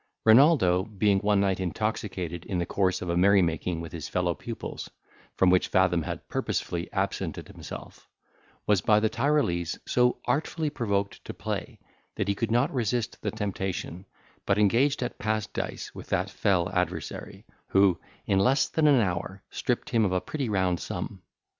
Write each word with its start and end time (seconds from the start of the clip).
Renaldo 0.25 0.81
being 0.85 1.19
one 1.19 1.39
night 1.41 1.59
intoxicated 1.59 2.43
in 2.47 2.57
the 2.57 2.65
course 2.65 3.03
of 3.03 3.09
a 3.09 3.15
merry 3.15 3.43
making 3.43 3.81
with 3.81 3.91
his 3.91 4.07
fellow 4.09 4.33
pupils, 4.33 4.89
from 5.35 5.51
which 5.51 5.67
Fathom 5.67 6.01
had 6.01 6.27
purposely 6.27 6.91
absented 6.91 7.47
himself, 7.47 8.07
was 8.65 8.81
by 8.81 8.99
the 8.99 9.11
Tyrolese 9.11 9.77
so 9.85 10.17
artfully 10.25 10.71
provoked 10.71 11.23
to 11.23 11.35
play, 11.35 11.77
that 12.15 12.27
he 12.27 12.33
could 12.33 12.49
not 12.49 12.73
resist 12.73 13.21
the 13.21 13.29
temptation, 13.29 14.03
but 14.47 14.57
engaged 14.57 15.03
at 15.03 15.19
passdice 15.19 15.93
with 15.93 16.07
that 16.07 16.31
fell 16.31 16.67
adversary, 16.69 17.45
who, 17.67 17.99
in 18.25 18.39
less 18.39 18.67
than 18.69 18.87
an 18.87 19.01
hour, 19.01 19.43
stripped 19.51 19.91
him 19.91 20.03
of 20.03 20.13
a 20.13 20.19
pretty 20.19 20.49
round 20.49 20.79
sum. 20.79 21.21